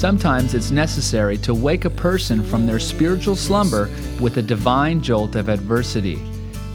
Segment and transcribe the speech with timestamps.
[0.00, 5.36] Sometimes it's necessary to wake a person from their spiritual slumber with a divine jolt
[5.36, 6.18] of adversity.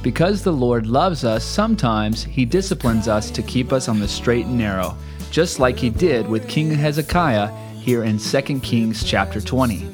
[0.04, 4.45] Because the Lord loves us, sometimes He disciplines us to keep us on the straight
[4.45, 4.95] and narrow,
[5.31, 7.48] just like He did with King Hezekiah
[7.80, 9.89] here in 2 Kings chapter 20.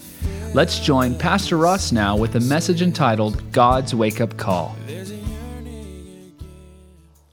[0.53, 4.75] Let's join Pastor Ross now with a message entitled God's Wake Up Call.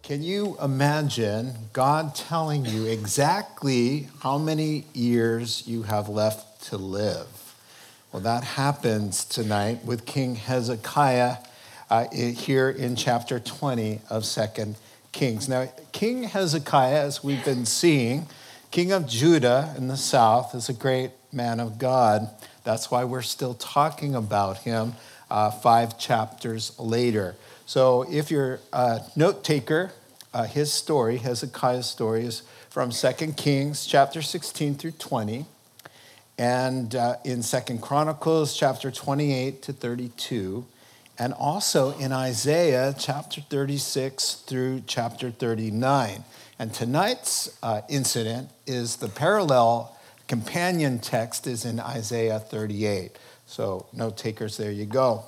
[0.09, 7.55] Can you imagine God telling you exactly how many years you have left to live?
[8.11, 11.37] Well, that happens tonight with King Hezekiah
[11.91, 14.77] uh, here in chapter 20 of Second
[15.13, 15.47] Kings.
[15.47, 18.29] Now, King Hezekiah, as we've been seeing,
[18.71, 22.31] king of Judah in the south, is a great man of God.
[22.65, 24.95] That's why we're still talking about him
[25.31, 27.37] uh, five chapters later.
[27.67, 29.93] So, if you're a note taker,
[30.39, 35.47] uh, his story, Hezekiah's story, is from 2 Kings chapter 16 through 20,
[36.39, 40.65] and uh, in 2 Chronicles chapter 28 to 32,
[41.19, 46.23] and also in Isaiah chapter 36 through chapter 39.
[46.61, 49.97] And tonight's uh, incident is the parallel
[50.29, 53.19] companion text is in Isaiah 38.
[53.47, 55.25] So, note takers, there you go.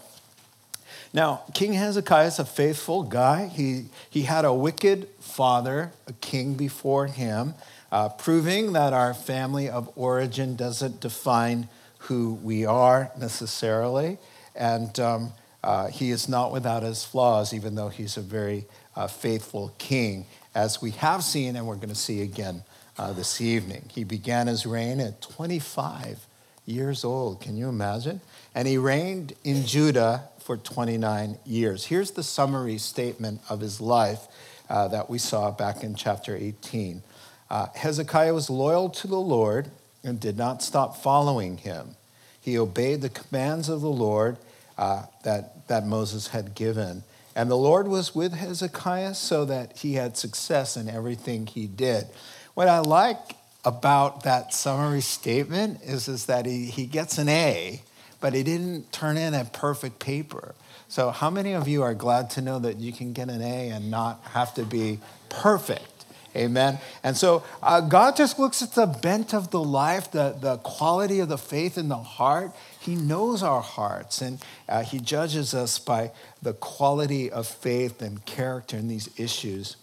[1.13, 3.47] Now, King Hezekiah is a faithful guy.
[3.47, 7.55] He, he had a wicked father, a king before him,
[7.91, 14.19] uh, proving that our family of origin doesn't define who we are necessarily.
[14.55, 15.33] And um,
[15.65, 20.27] uh, he is not without his flaws, even though he's a very uh, faithful king,
[20.55, 22.63] as we have seen and we're going to see again
[22.99, 23.83] uh, this evening.
[23.89, 26.27] He began his reign at 25
[26.67, 27.41] years old.
[27.41, 28.21] Can you imagine?
[28.55, 31.87] And he reigned in Judah for 29 years.
[31.87, 34.27] Here's the summary statement of his life
[34.69, 37.03] uh, that we saw back in chapter 18.
[37.51, 39.71] Uh, Hezekiah was loyal to the Lord
[40.05, 41.97] and did not stop following him.
[42.41, 44.39] He obeyed the commands of the Lord
[44.79, 47.03] uh, that, that Moses had given.
[47.37, 52.07] And the Lord was with Hezekiah so that he had success in everything he did.
[52.55, 57.83] What I like about that summary statement is, is that he, he gets an A
[58.21, 60.55] but he didn't turn in a perfect paper.
[60.89, 63.71] So, how many of you are glad to know that you can get an A
[63.71, 64.99] and not have to be
[65.29, 66.01] perfect?
[66.37, 66.79] Amen.
[67.03, 71.19] And so uh, God just looks at the bent of the life, the, the quality
[71.19, 72.53] of the faith in the heart.
[72.79, 74.39] He knows our hearts and
[74.69, 79.77] uh, He judges us by the quality of faith and character in these issues.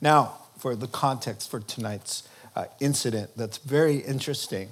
[0.00, 4.68] Now, for the context for tonight's uh, incident, that's very interesting.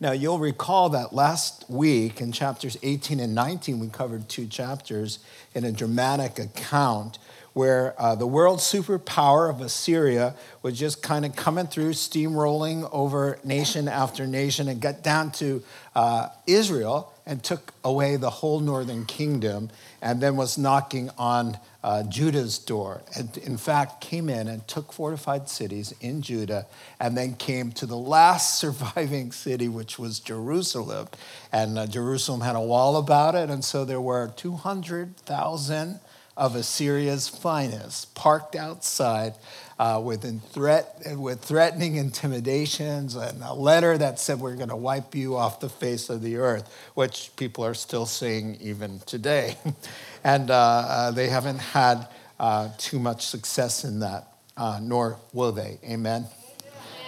[0.00, 5.18] Now, you'll recall that last week in chapters 18 and 19, we covered two chapters
[5.54, 7.18] in a dramatic account
[7.52, 13.40] where uh, the world superpower of Assyria was just kind of coming through, steamrolling over
[13.42, 15.64] nation after nation, and got down to
[15.96, 19.68] uh, Israel and took away the whole northern kingdom,
[20.00, 23.02] and then was knocking on uh, Judah's door.
[23.14, 26.66] And in fact, came in and took fortified cities in Judah,
[26.98, 31.08] and then came to the last surviving city, which was Jerusalem.
[31.52, 36.00] And uh, Jerusalem had a wall about it, and so there were 200,000
[36.38, 39.34] of Assyria's finest parked outside
[39.78, 45.16] uh, with, threat, with threatening intimidations and a letter that said, We're going to wipe
[45.16, 49.56] you off the face of the earth, which people are still seeing even today.
[50.24, 52.06] and uh, uh, they haven't had
[52.38, 55.78] uh, too much success in that, uh, nor will they.
[55.84, 56.26] Amen.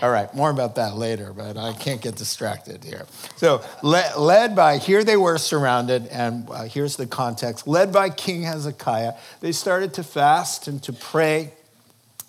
[0.02, 3.04] All right, more about that later, but I can't get distracted here.
[3.36, 8.08] So, led, led by, here they were surrounded, and uh, here's the context led by
[8.08, 11.52] King Hezekiah, they started to fast and to pray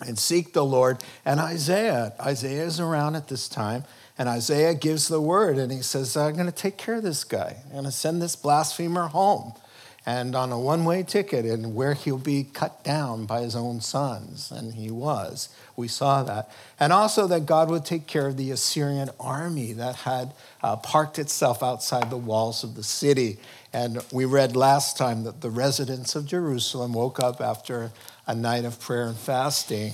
[0.00, 1.02] and seek the Lord.
[1.24, 3.84] And Isaiah, Isaiah is around at this time,
[4.18, 7.24] and Isaiah gives the word, and he says, I'm going to take care of this
[7.24, 7.56] guy.
[7.66, 9.54] I'm going to send this blasphemer home
[10.04, 13.80] and on a one way ticket, and where he'll be cut down by his own
[13.80, 14.50] sons.
[14.50, 15.48] And he was.
[15.76, 16.50] We saw that.
[16.80, 20.32] And also that God would take care of the Assyrian army that had
[20.62, 23.38] uh, parked itself outside the walls of the city.
[23.72, 27.92] And we read last time that the residents of Jerusalem woke up after
[28.26, 29.92] a night of prayer and fasting.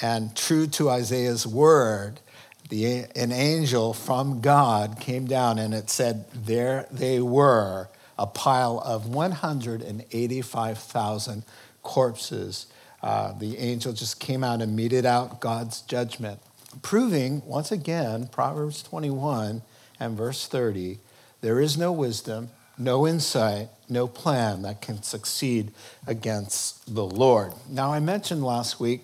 [0.00, 2.20] And true to Isaiah's word,
[2.68, 7.88] the, an angel from God came down and it said, There they were
[8.18, 11.42] a pile of 185,000
[11.82, 12.66] corpses.
[13.02, 16.40] Uh, the angel just came out and meted out God's judgment,
[16.82, 19.62] proving once again, Proverbs 21
[20.00, 20.98] and verse 30
[21.40, 25.72] there is no wisdom, no insight, no plan that can succeed
[26.06, 27.52] against the Lord.
[27.68, 29.02] Now, I mentioned last week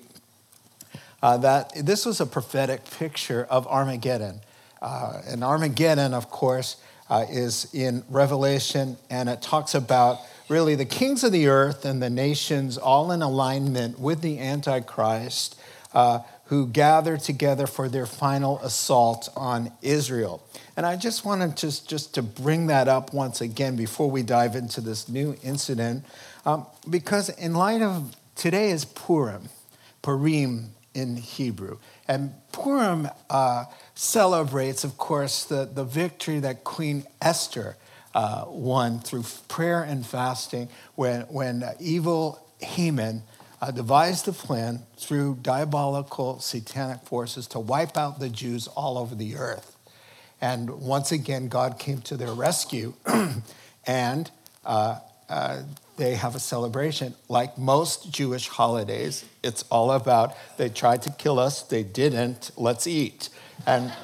[1.22, 4.40] uh, that this was a prophetic picture of Armageddon.
[4.82, 6.76] Uh, and Armageddon, of course,
[7.14, 10.18] uh, is in Revelation, and it talks about
[10.48, 15.56] really the kings of the earth and the nations all in alignment with the Antichrist
[15.92, 20.42] uh, who gather together for their final assault on Israel.
[20.76, 24.56] And I just wanted to, just to bring that up once again before we dive
[24.56, 26.04] into this new incident,
[26.44, 29.48] um, because in light of today is Purim,
[30.02, 31.78] Purim in Hebrew.
[32.08, 33.64] And Purim uh,
[33.94, 37.76] celebrates, of course, the, the victory that Queen Esther
[38.14, 43.22] uh, won through prayer and fasting when, when evil Haman
[43.60, 49.14] uh, devised a plan through diabolical satanic forces to wipe out the Jews all over
[49.14, 49.76] the earth.
[50.40, 52.94] And once again, God came to their rescue,
[53.86, 54.30] and
[54.64, 54.98] uh,
[55.28, 55.62] uh,
[55.96, 57.14] they have a celebration.
[57.28, 62.86] Like most Jewish holidays, it's all about they tried to kill us, they didn't, let's
[62.86, 63.28] eat.
[63.66, 63.90] And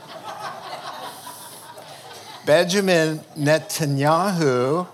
[2.47, 4.87] Benjamin Netanyahu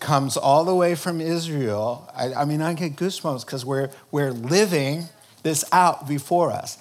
[0.00, 2.10] comes all the way from Israel.
[2.14, 5.04] I, I mean, I get goosebumps because we're, we're living
[5.42, 6.78] this out before us.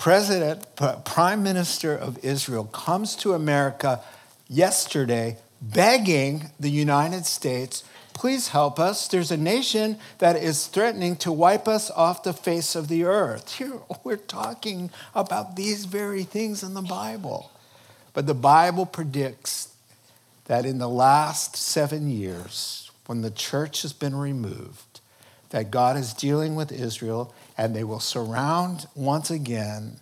[0.00, 0.64] President,
[1.04, 4.00] Prime Minister of Israel comes to America
[4.48, 7.84] yesterday begging the United States,
[8.20, 9.08] please help us.
[9.08, 13.54] There's a nation that is threatening to wipe us off the face of the earth.
[13.56, 17.50] Here, we're talking about these very things in the Bible.
[18.12, 19.74] But the Bible predicts
[20.44, 25.00] that in the last seven years, when the church has been removed,
[25.48, 29.96] that God is dealing with Israel and they will surround once again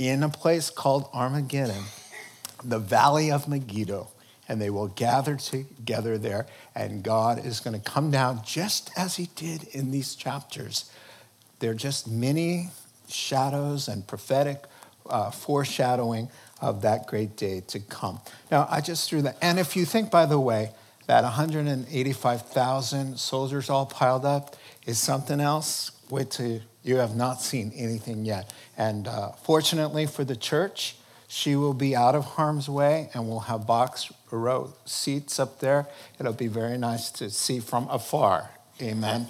[0.00, 1.84] in a place called Armageddon,
[2.64, 4.08] the valley of Megiddo,
[4.52, 6.44] and they will gather together there,
[6.74, 10.92] and God is going to come down just as he did in these chapters.
[11.58, 12.68] They're just many
[13.08, 14.64] shadows and prophetic
[15.08, 16.28] uh, foreshadowing
[16.60, 18.20] of that great day to come.
[18.50, 19.38] Now, I just threw that.
[19.40, 20.72] And if you think, by the way,
[21.06, 27.72] that 185,000 soldiers all piled up is something else, wait till you have not seen
[27.74, 28.52] anything yet.
[28.76, 30.96] And uh, fortunately for the church,
[31.34, 35.86] she will be out of harm's way and we'll have box row seats up there.
[36.20, 38.50] It'll be very nice to see from afar.
[38.82, 39.28] Amen.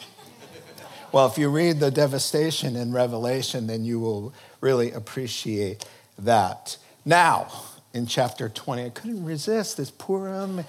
[1.13, 5.85] well, if you read the devastation in Revelation, then you will really appreciate
[6.19, 6.77] that.
[7.05, 7.47] Now,
[7.95, 10.65] in chapter 20, I couldn't resist this Purim.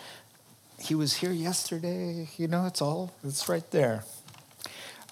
[0.80, 2.30] He was here yesterday.
[2.38, 4.04] You know, it's all, it's right there.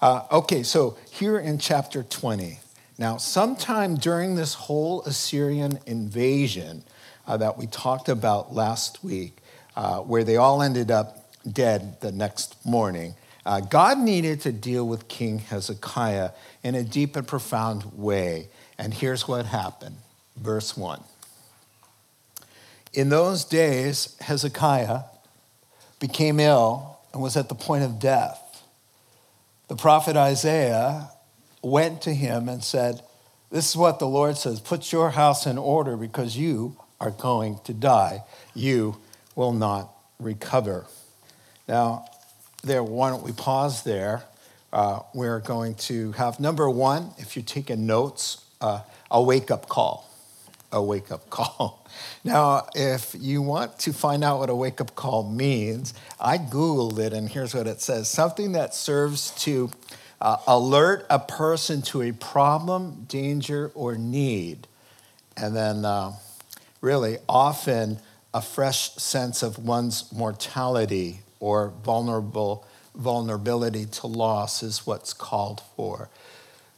[0.00, 2.60] Uh, okay, so here in chapter 20.
[2.98, 6.84] Now, sometime during this whole Assyrian invasion
[7.26, 9.38] uh, that we talked about last week,
[9.76, 14.86] uh, where they all ended up dead the next morning, uh, God needed to deal
[14.86, 16.30] with King Hezekiah
[16.62, 18.48] in a deep and profound way.
[18.78, 19.96] And here's what happened.
[20.36, 21.02] Verse 1.
[22.92, 25.00] In those days, Hezekiah
[25.98, 28.62] became ill and was at the point of death.
[29.68, 31.08] The prophet Isaiah
[31.62, 33.02] went to him and said,
[33.50, 37.58] This is what the Lord says Put your house in order because you are going
[37.64, 38.24] to die.
[38.54, 38.96] You
[39.34, 40.86] will not recover.
[41.68, 42.04] Now,
[42.62, 44.22] there, why don't we pause there?
[44.72, 49.68] Uh, we're going to have number one, if you're taking notes, uh, a wake up
[49.68, 50.08] call.
[50.70, 51.78] A wake up call.
[52.24, 56.98] Now, if you want to find out what a wake up call means, I Googled
[56.98, 59.70] it and here's what it says something that serves to
[60.22, 64.68] uh, alert a person to a problem, danger, or need.
[65.36, 66.12] And then, uh,
[66.80, 67.98] really, often
[68.32, 72.64] a fresh sense of one's mortality or vulnerable
[72.94, 76.08] vulnerability to loss is what's called for.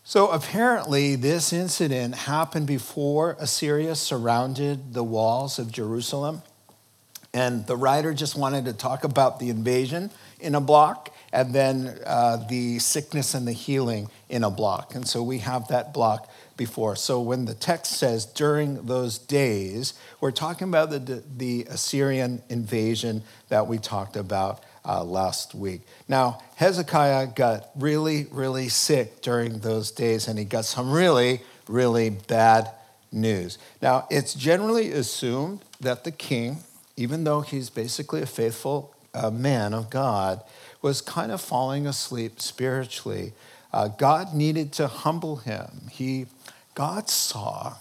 [0.04, 6.42] So apparently, this incident happened before Assyria surrounded the walls of Jerusalem.
[7.32, 11.98] And the writer just wanted to talk about the invasion in a block and then
[12.06, 14.94] uh, the sickness and the healing in a block.
[14.94, 16.94] And so we have that block before.
[16.94, 23.24] So when the text says during those days, we're talking about the, the Assyrian invasion
[23.48, 25.80] that we talked about uh, last week.
[26.06, 32.10] Now, Hezekiah got really, really sick during those days, and he got some really, really
[32.10, 32.70] bad
[33.10, 33.58] news.
[33.82, 36.58] Now, it's generally assumed that the king,
[36.96, 40.42] even though he's basically a faithful a man of God,
[40.84, 43.32] was kind of falling asleep spiritually.
[43.72, 45.88] Uh, God needed to humble him.
[45.90, 46.26] He,
[46.74, 47.76] God saw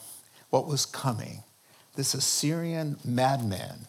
[0.49, 1.43] what was coming
[1.97, 3.87] this Assyrian madman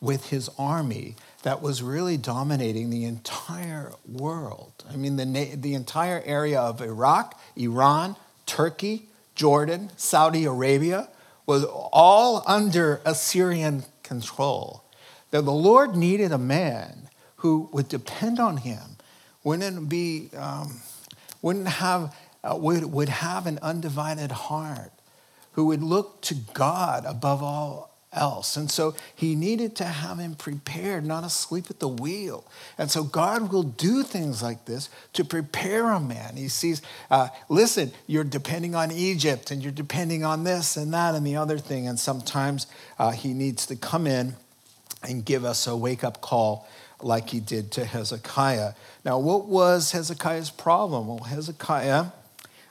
[0.00, 4.72] with his army that was really dominating the entire world.
[4.90, 11.08] I mean, the, the entire area of Iraq, Iran, Turkey, Jordan, Saudi Arabia
[11.46, 14.82] was all under Assyrian control.
[15.30, 17.05] That the Lord needed a man
[17.46, 18.96] who would depend on him,
[19.44, 20.80] wouldn't be, um,
[21.42, 22.12] wouldn't have,
[22.42, 24.90] uh, would, would have an undivided heart,
[25.52, 28.56] who would look to God above all else.
[28.56, 32.44] And so he needed to have him prepared, not asleep at the wheel.
[32.78, 36.34] And so God will do things like this to prepare a man.
[36.34, 41.14] He sees, uh, listen, you're depending on Egypt and you're depending on this and that
[41.14, 41.86] and the other thing.
[41.86, 42.66] And sometimes
[42.98, 44.34] uh, he needs to come in
[45.04, 46.66] and give us a wake up call
[47.02, 48.72] like he did to Hezekiah.
[49.04, 51.08] Now, what was Hezekiah's problem?
[51.08, 52.06] Well, Hezekiah,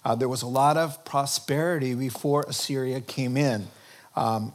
[0.03, 3.67] uh, there was a lot of prosperity before Assyria came in.
[4.15, 4.53] Um,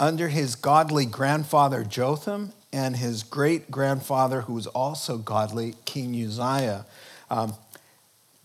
[0.00, 6.84] under his godly grandfather Jotham and his great grandfather, who was also godly, King Uzziah.
[7.30, 7.54] Um,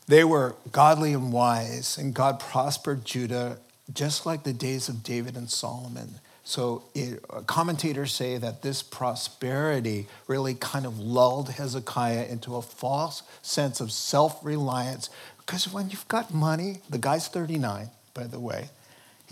[0.07, 3.57] they were godly and wise, and God prospered Judah
[3.93, 6.15] just like the days of David and Solomon.
[6.43, 13.23] So it, commentators say that this prosperity really kind of lulled Hezekiah into a false
[13.41, 15.09] sense of self reliance.
[15.37, 18.69] Because when you've got money, the guy's 39, by the way,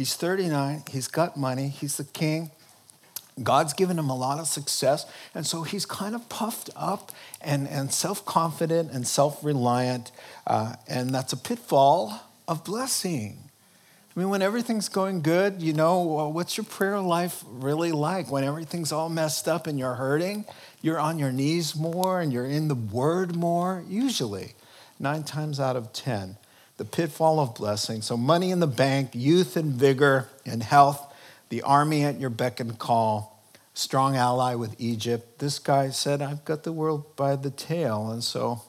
[0.02, 2.52] He's 39, he's got money, he's the king.
[3.44, 7.68] God's given him a lot of success, and so he's kind of puffed up and,
[7.68, 10.12] and self confident and self reliant,
[10.48, 13.51] uh, and that's a pitfall of blessing.
[14.14, 18.30] I mean, when everything's going good, you know, what's your prayer life really like?
[18.30, 20.44] When everything's all messed up and you're hurting,
[20.82, 24.56] you're on your knees more and you're in the Word more, usually,
[25.00, 26.38] nine times out of 10
[26.82, 28.02] the pitfall of blessing.
[28.02, 31.14] So, money in the bank, youth and vigor and health,
[31.50, 33.40] the army at your beck and call,
[33.76, 35.38] strong ally with Egypt.
[35.38, 38.10] This guy said, I've got the world by the tail.
[38.10, 38.64] And so,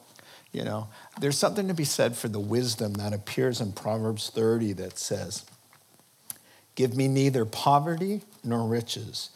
[0.53, 0.87] you know,
[1.19, 5.43] there's something to be said for the wisdom that appears in Proverbs 30 that says,
[6.75, 9.29] Give me neither poverty nor riches,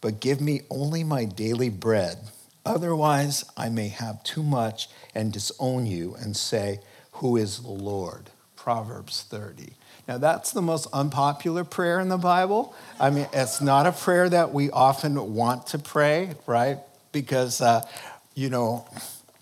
[0.00, 2.18] but give me only my daily bread.
[2.66, 6.80] Otherwise, I may have too much and disown you and say,
[7.18, 8.30] who is the Lord.
[8.54, 9.72] Proverbs 30.
[10.06, 12.74] Now, that's the most unpopular prayer in the Bible.
[13.00, 16.78] I mean, it's not a prayer that we often want to pray, right?
[17.12, 17.86] Because, uh,
[18.34, 18.86] you know,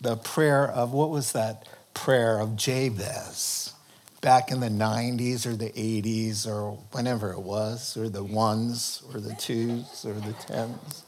[0.01, 3.73] the prayer of what was that prayer of Jabez
[4.21, 9.21] back in the 90s or the 80s or whenever it was, or the ones or
[9.21, 11.05] the twos or the tens?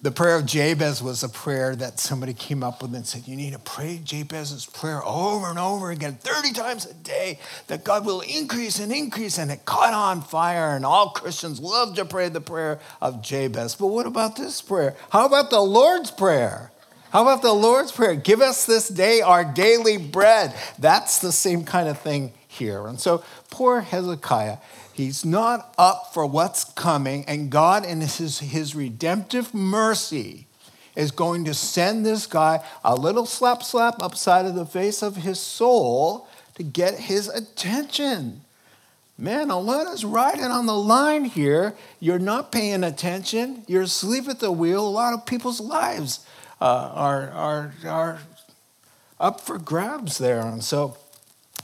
[0.00, 3.34] The prayer of Jabez was a prayer that somebody came up with and said, You
[3.34, 8.06] need to pray Jabez's prayer over and over again, 30 times a day, that God
[8.06, 9.38] will increase and increase.
[9.38, 13.74] And it caught on fire, and all Christians love to pray the prayer of Jabez.
[13.74, 14.94] But what about this prayer?
[15.10, 16.70] How about the Lord's Prayer?
[17.10, 18.14] How about the Lord's Prayer?
[18.14, 20.54] Give us this day our daily bread.
[20.78, 22.86] That's the same kind of thing here.
[22.86, 24.58] And so poor Hezekiah,
[24.98, 30.48] He's not up for what's coming, and God, in his, his redemptive mercy,
[30.96, 35.14] is going to send this guy a little slap slap upside of the face of
[35.14, 38.40] his soul to get his attention.
[39.16, 41.76] Man, a lot is riding on the line here.
[42.00, 43.62] You're not paying attention.
[43.68, 44.84] You're asleep at the wheel.
[44.84, 46.26] A lot of people's lives
[46.60, 48.18] uh, are, are, are
[49.20, 50.40] up for grabs there.
[50.40, 50.96] And so,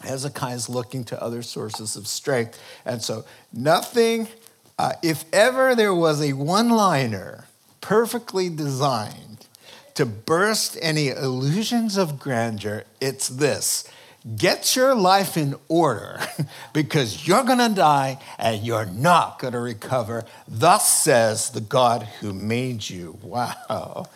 [0.03, 2.61] Hezekiah is looking to other sources of strength.
[2.85, 4.29] And so, nothing,
[4.79, 7.47] uh, if ever there was a one liner
[7.81, 9.47] perfectly designed
[9.95, 13.89] to burst any illusions of grandeur, it's this
[14.37, 16.19] get your life in order
[16.73, 20.25] because you're going to die and you're not going to recover.
[20.49, 23.19] Thus says the God who made you.
[23.23, 24.07] Wow.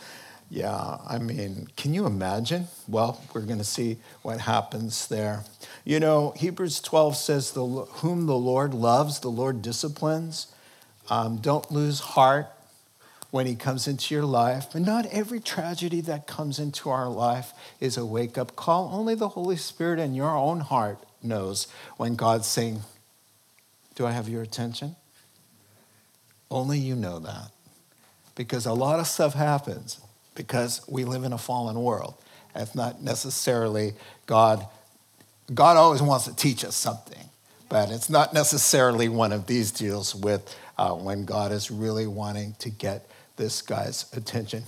[0.50, 2.69] Yeah, I mean, can you imagine?
[2.87, 5.45] Well, we're going to see what happens there.
[5.85, 10.47] You know, Hebrews 12 says, the, Whom the Lord loves, the Lord disciplines.
[11.11, 12.47] Um, don't lose heart
[13.31, 14.69] when he comes into your life.
[14.73, 18.90] But not every tragedy that comes into our life is a wake up call.
[18.93, 21.67] Only the Holy Spirit in your own heart knows
[21.99, 22.81] when God's saying,
[23.95, 24.97] Do I have your attention?
[26.50, 27.50] Only you know that.
[28.35, 30.00] Because a lot of stuff happens
[30.38, 32.14] because we live in a fallen world.
[32.54, 33.95] It's not necessarily
[34.26, 34.64] God.
[35.52, 37.28] God always wants to teach us something,
[37.68, 42.54] but it's not necessarily one of these deals with uh, when God is really wanting
[42.61, 44.62] to get this guy's attention.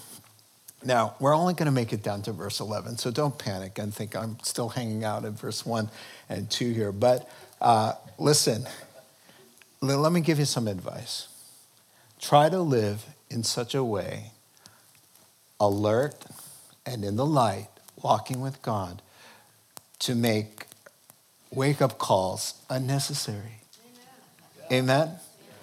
[0.84, 3.94] Now, we're only going to make it down to verse 11, so don't panic and
[3.94, 5.88] think I'm still hanging out at verse 1
[6.28, 6.90] and 2 here.
[6.90, 8.66] But uh, listen,
[9.80, 11.28] let me give you some advice.
[12.18, 14.32] Try to live in such a way,
[15.60, 16.24] alert
[16.86, 17.68] and in the light,
[18.02, 19.02] walking with God,
[20.00, 20.66] to make
[21.52, 23.60] wake up calls unnecessary.
[24.72, 25.08] Amen?
[25.08, 25.20] Amen?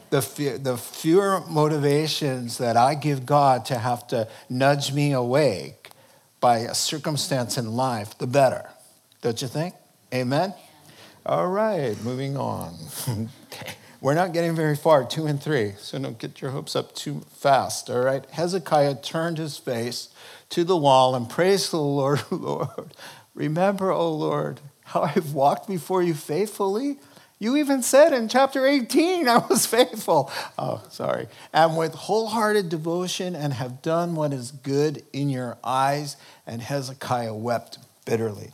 [0.10, 5.92] the, few, the fewer motivations that I give God to have to nudge me awake
[6.39, 8.70] by a circumstance in life, the better.
[9.22, 9.74] Don't you think?
[10.13, 10.54] Amen?
[11.25, 12.75] All right, moving on.
[14.00, 17.22] We're not getting very far, two and three, so don't get your hopes up too
[17.32, 18.25] fast, all right?
[18.32, 20.10] Hezekiah turned his face
[20.50, 22.94] to the wall and praised the Lord, Lord.
[23.34, 27.00] Remember, O Lord, how I've walked before you faithfully
[27.39, 30.32] you even said in chapter 18, I was faithful.
[30.58, 31.27] Oh, sorry.
[31.54, 36.18] And with wholehearted devotion and have done what is good in your eyes.
[36.48, 38.51] And Hezekiah wept bitterly.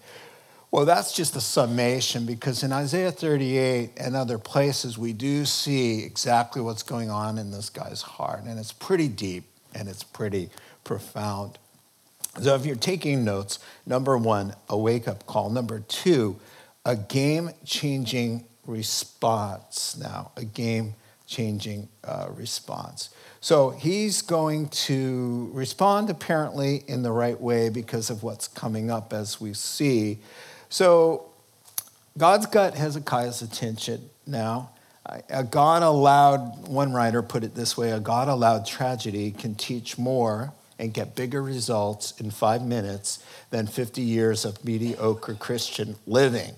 [0.73, 6.03] Well, that's just a summation because in Isaiah 38 and other places, we do see
[6.03, 8.45] exactly what's going on in this guy's heart.
[8.45, 9.43] And it's pretty deep
[9.75, 10.49] and it's pretty
[10.83, 11.59] profound.
[12.41, 15.51] So if you're taking notes, number one, a wake up call.
[15.51, 16.39] Number two,
[16.83, 20.95] a game changing response now, a game
[21.27, 23.11] changing uh, response.
[23.41, 29.13] So he's going to respond apparently in the right way because of what's coming up
[29.13, 30.17] as we see.
[30.73, 31.25] So
[32.17, 34.71] God's got Hezekiah's attention now.
[35.29, 39.99] A God allowed, one writer put it this way a God allowed tragedy can teach
[39.99, 46.55] more and get bigger results in five minutes than 50 years of mediocre Christian living.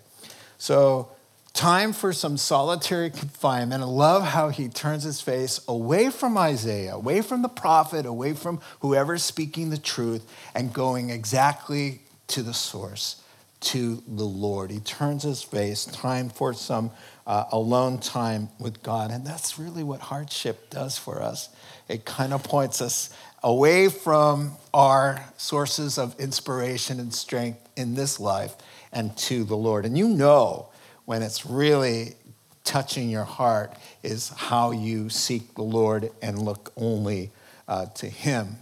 [0.58, 1.10] So
[1.52, 3.84] time for some solitary confinement.
[3.84, 8.32] I love how he turns his face away from Isaiah, away from the prophet, away
[8.32, 13.22] from whoever's speaking the truth, and going exactly to the source,
[13.66, 14.72] to the Lord.
[14.72, 16.92] He turns his face, time for some
[17.26, 19.12] uh, alone time with God.
[19.12, 21.50] And that's really what hardship does for us.
[21.88, 23.10] It kind of points us
[23.44, 28.56] away from our sources of inspiration and strength in this life
[28.92, 29.86] and to the Lord.
[29.86, 30.70] And you know,
[31.06, 32.16] when it's really
[32.64, 33.74] touching your heart
[34.04, 37.32] is how you seek the Lord and look only
[37.68, 38.58] uh, to Him.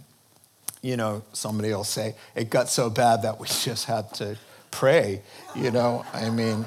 [0.82, 4.36] You know, somebody will say, it got so bad that we just had to
[4.74, 5.22] pray.
[5.54, 6.66] You know, I mean,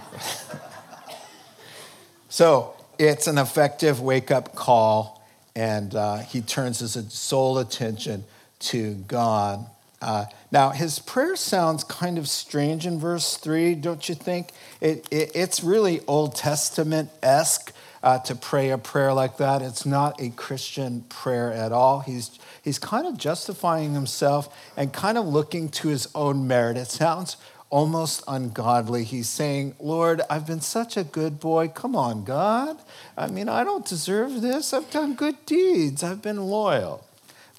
[2.30, 5.22] so it's an effective wake up call,
[5.56, 8.24] and uh, he turns his sole attention
[8.60, 9.66] to God.
[10.02, 14.52] Uh, now, his prayer sounds kind of strange in verse 3, don't you think?
[14.80, 19.62] It, it, it's really Old Testament esque uh, to pray a prayer like that.
[19.62, 22.02] It's not a Christian prayer at all.
[22.02, 26.78] He's, he's kind of justifying himself and kind of looking to his own merit.
[26.78, 27.38] It sounds
[27.70, 29.04] almost ungodly.
[29.04, 31.68] He's saying, Lord, I've been such a good boy.
[31.68, 32.78] Come on, God.
[33.18, 34.74] I mean, I don't deserve this.
[34.74, 37.04] I've done good deeds, I've been loyal.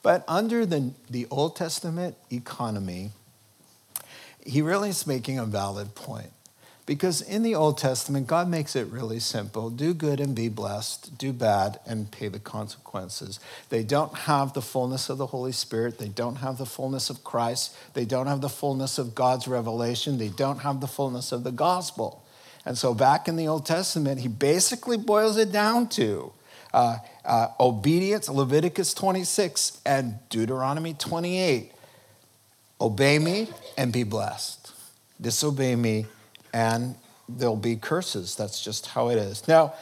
[0.02, 3.10] But under the, the Old Testament economy,
[4.44, 6.30] he really is making a valid point.
[6.88, 11.18] Because in the Old Testament, God makes it really simple do good and be blessed,
[11.18, 13.38] do bad and pay the consequences.
[13.68, 17.22] They don't have the fullness of the Holy Spirit, they don't have the fullness of
[17.22, 21.44] Christ, they don't have the fullness of God's revelation, they don't have the fullness of
[21.44, 22.24] the gospel.
[22.64, 26.32] And so, back in the Old Testament, he basically boils it down to
[26.72, 31.70] uh, uh, obedience, Leviticus 26 and Deuteronomy 28.
[32.80, 34.72] Obey me and be blessed.
[35.20, 36.06] Disobey me
[36.52, 36.94] and
[37.28, 38.36] there'll be curses.
[38.36, 39.46] That's just how it is.
[39.46, 39.74] Now,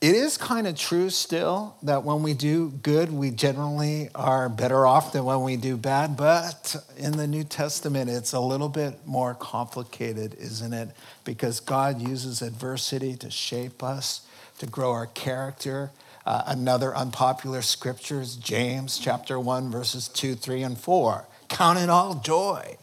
[0.00, 4.86] it is kind of true still that when we do good, we generally are better
[4.86, 6.16] off than when we do bad.
[6.16, 10.90] But in the New Testament, it's a little bit more complicated, isn't it?
[11.24, 14.24] Because God uses adversity to shape us,
[14.60, 15.90] to grow our character.
[16.24, 21.26] Uh, another unpopular scripture is James chapter 1, verses 2, 3, and 4.
[21.48, 22.76] Count it all joy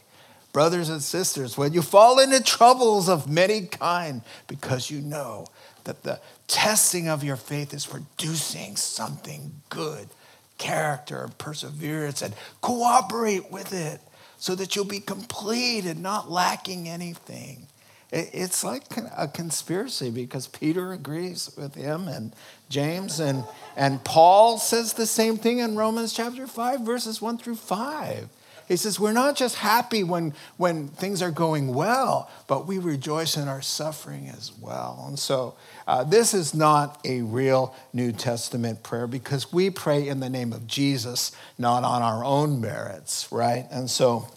[0.56, 5.46] brothers and sisters, when you fall into troubles of many kind, because you know
[5.84, 10.08] that the testing of your faith is producing something good
[10.56, 14.00] character and perseverance, and cooperate with it
[14.38, 17.66] so that you'll be complete and not lacking anything.
[18.10, 22.32] It's like a conspiracy because Peter agrees with him and
[22.70, 23.44] James and,
[23.76, 28.30] and Paul says the same thing in Romans chapter 5, verses 1 through 5.
[28.66, 33.36] He says, we're not just happy when, when things are going well, but we rejoice
[33.36, 35.04] in our suffering as well.
[35.06, 35.54] And so
[35.86, 40.52] uh, this is not a real New Testament prayer because we pray in the name
[40.52, 43.66] of Jesus, not on our own merits, right?
[43.70, 44.28] And so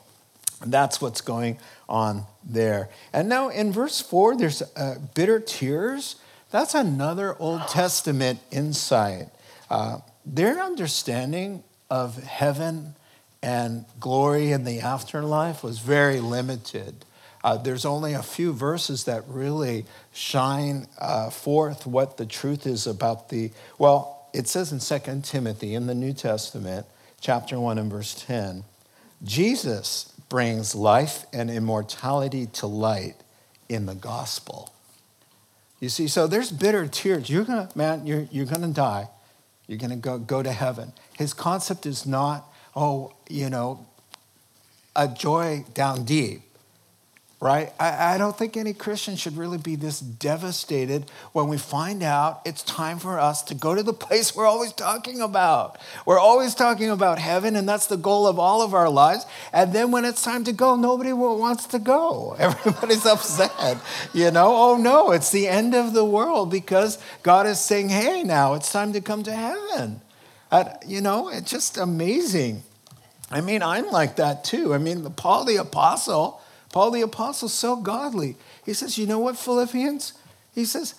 [0.63, 2.89] that's what's going on there.
[3.11, 6.17] And now in verse 4, there's uh, bitter tears.
[6.51, 9.29] That's another Old Testament insight.
[9.71, 12.95] Uh, their understanding of heaven
[13.41, 17.05] and glory in the afterlife was very limited.
[17.43, 22.85] Uh, there's only a few verses that really shine uh, forth what the truth is
[22.85, 26.85] about the, well, it says in 2 Timothy in the New Testament,
[27.21, 28.63] chapter 1 and verse 10,
[29.23, 33.15] Jesus brings life and immortality to light
[33.67, 34.73] in the gospel.
[35.79, 37.29] You see, so there's bitter tears.
[37.29, 39.07] You're gonna, man, you're, you're gonna die.
[39.67, 40.93] You're gonna go, go to heaven.
[41.17, 43.85] His concept is not, oh, you know,
[44.95, 46.41] a joy down deep
[47.41, 47.71] right?
[47.79, 52.41] I, I, don't think any Christian should really be this devastated when we find out
[52.43, 55.79] it's time for us to go to the place we're always talking about.
[56.05, 59.25] We're always talking about heaven, and that's the goal of all of our lives.
[59.53, 62.35] And then when it's time to go, nobody wants to go.
[62.39, 63.77] Everybody's upset,
[64.13, 64.53] you know?
[64.53, 68.71] Oh no, it's the end of the world because God is saying, hey, now it's
[68.71, 70.01] time to come to heaven.
[70.51, 72.63] And, you know, it's just amazing.
[73.31, 74.73] I mean, I'm like that too.
[74.73, 78.35] I mean, Paul the Apostle, Paul the Apostle, so godly.
[78.65, 80.13] He says, You know what, Philippians?
[80.55, 80.95] He says,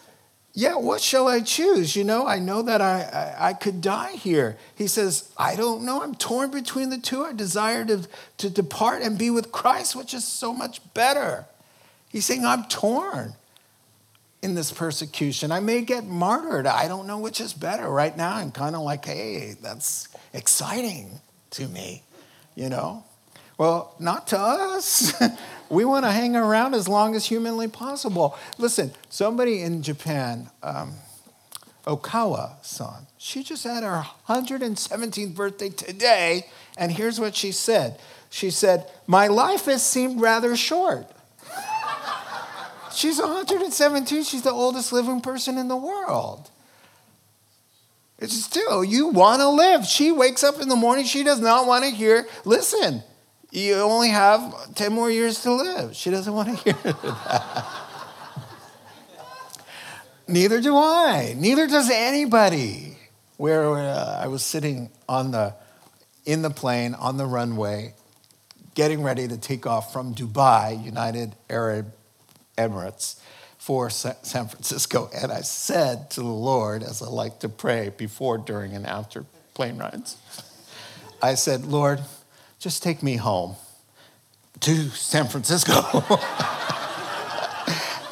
[0.53, 1.97] Yeah, what shall I choose?
[1.97, 4.57] You know, I know that I, I, I, could die here.
[4.77, 6.03] He says, I don't know.
[6.03, 7.25] I'm torn between the two.
[7.25, 8.07] I desire to,
[8.39, 11.47] to depart and be with Christ, which is so much better.
[12.09, 13.35] He's saying, I'm torn
[14.42, 15.53] in this persecution.
[15.53, 16.66] I may get martyred.
[16.66, 17.88] I don't know which is better.
[17.88, 22.03] Right now, I'm kind of like, hey, that's exciting to me,
[22.55, 23.05] you know?
[23.59, 25.12] Well, not to us.
[25.68, 28.35] we want to hang around as long as humanly possible.
[28.57, 30.94] Listen, somebody in Japan, um,
[31.85, 36.46] Okawa san, she just had her 117th birthday today,
[36.79, 38.00] and here's what she said.
[38.31, 41.07] She said, My life has seemed rather short.
[43.01, 46.51] She's 117, she's the oldest living person in the world.
[48.19, 49.87] It's still, you want to live.
[49.87, 53.03] She wakes up in the morning, she does not want to hear, listen,
[53.51, 55.97] you only have 10 more years to live.
[55.97, 57.67] She doesn't want to hear that.
[60.29, 61.35] Neither do I.
[61.37, 62.99] Neither does anybody.
[63.39, 65.55] Where uh, I was sitting on the,
[66.27, 67.95] in the plane on the runway,
[68.75, 71.95] getting ready to take off from Dubai, United Arab
[72.61, 73.16] Emirates,
[73.59, 75.11] for San Francisco.
[75.14, 79.27] And I said to the Lord, as I like to pray before, during, and after
[79.55, 80.16] plane rides,
[81.23, 82.01] I said, Lord,
[82.59, 83.57] just take me home
[84.61, 85.73] to San Francisco.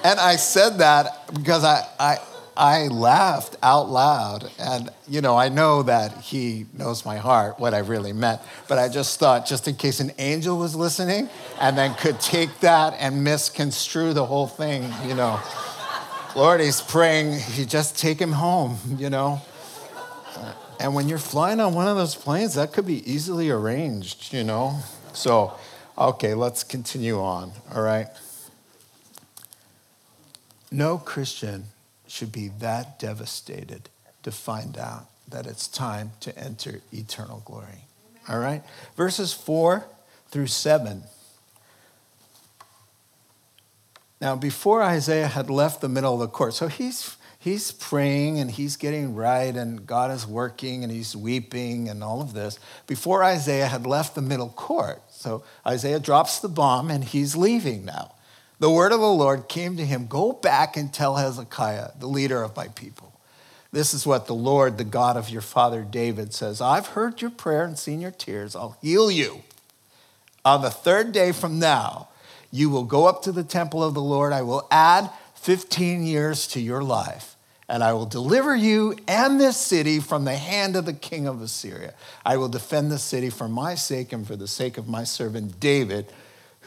[0.04, 2.18] and I said that because I, I,
[2.59, 4.51] I laughed out loud.
[4.59, 8.40] And, you know, I know that he knows my heart, what I really meant.
[8.66, 12.59] But I just thought, just in case an angel was listening and then could take
[12.61, 15.40] that and misconstrue the whole thing, you know.
[16.35, 19.40] Lord, he's praying, you just take him home, you know.
[20.81, 24.42] And when you're flying on one of those planes, that could be easily arranged, you
[24.42, 24.81] know?
[25.12, 25.53] So,
[25.97, 28.09] okay, let's continue on, all right?
[30.73, 31.64] No Christian
[32.09, 33.88] should be that devastated
[34.23, 37.85] to find out that it's time to enter eternal glory.
[38.29, 38.62] All right?
[38.97, 39.85] Verses 4
[40.31, 41.03] through 7.
[44.21, 48.51] Now, before Isaiah had left the middle of the court, so he's he's praying and
[48.51, 53.23] he's getting right and God is working and he's weeping and all of this before
[53.23, 55.03] Isaiah had left the middle court.
[55.11, 58.12] So Isaiah drops the bomb and he's leaving now.
[58.61, 62.42] The word of the Lord came to him Go back and tell Hezekiah, the leader
[62.42, 63.12] of my people.
[63.71, 67.31] This is what the Lord, the God of your father David, says I've heard your
[67.31, 68.57] prayer and seen your tears.
[68.57, 69.42] I'll heal you.
[70.44, 72.09] On the third day from now,
[72.51, 74.33] you will go up to the temple of the Lord.
[74.33, 77.37] I will add 15 years to your life,
[77.68, 81.42] and I will deliver you and this city from the hand of the king of
[81.42, 81.92] Assyria.
[82.25, 85.61] I will defend the city for my sake and for the sake of my servant
[85.61, 86.07] David,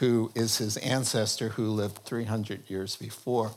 [0.02, 3.52] who is his ancestor who lived 300 years before.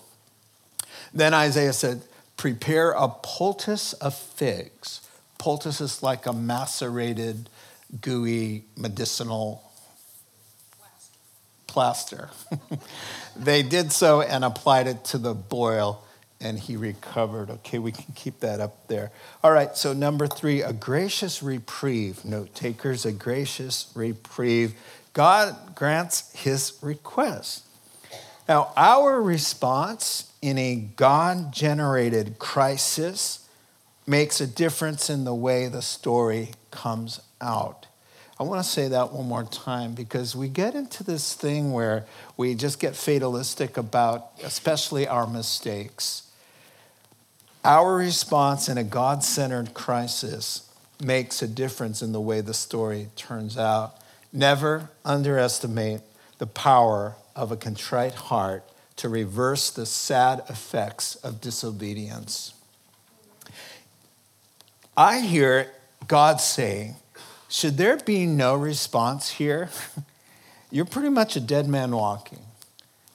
[1.11, 2.03] Then Isaiah said,
[2.37, 5.01] Prepare a poultice of figs.
[5.39, 7.49] Poultice is like a macerated,
[7.99, 9.63] gooey, medicinal
[11.65, 12.29] plaster.
[13.35, 16.03] they did so and applied it to the boil
[16.39, 17.49] and he recovered.
[17.49, 19.09] Okay, we can keep that up there.
[19.43, 22.23] All right, so number three, a gracious reprieve.
[22.23, 24.75] Note takers, a gracious reprieve.
[25.15, 27.63] God grants his request.
[28.49, 33.47] Now, our response in a God generated crisis
[34.05, 37.87] makes a difference in the way the story comes out.
[38.37, 42.05] I want to say that one more time because we get into this thing where
[42.35, 46.29] we just get fatalistic about, especially our mistakes.
[47.63, 50.69] Our response in a God centered crisis
[51.01, 53.97] makes a difference in the way the story turns out.
[54.31, 56.01] Never underestimate
[56.37, 58.63] the power of a contrite heart
[58.97, 62.53] to reverse the sad effects of disobedience.
[64.95, 65.71] I hear
[66.07, 66.95] God saying,
[67.49, 69.69] Should there be no response here?
[70.71, 72.39] You're pretty much a dead man walking.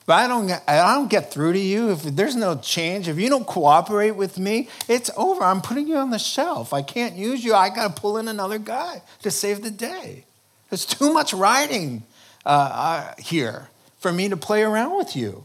[0.05, 3.29] But I don't, I don't get through to you, if there's no change, if you
[3.29, 5.43] don't cooperate with me, it's over.
[5.43, 6.73] I'm putting you on the shelf.
[6.73, 7.53] I can't use you.
[7.53, 10.25] I got to pull in another guy to save the day.
[10.71, 12.01] There's too much writing
[12.43, 15.43] uh, uh, here for me to play around with you.